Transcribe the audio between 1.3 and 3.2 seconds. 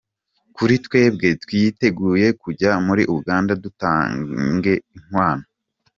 twiteguye kujya muri